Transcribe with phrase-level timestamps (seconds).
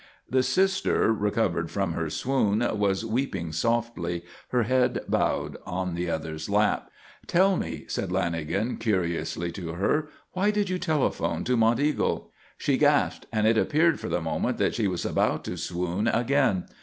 [0.27, 6.49] The sister, recovered from her swoon, was weeping softly, her head bowed in the other's
[6.49, 6.89] lap.
[7.27, 13.27] "Tell me," said Lanagan curiously to her, "why did you telephone to Monteagle?" She gasped,
[13.31, 16.65] and it appeared for the moment that she was about to swoon again.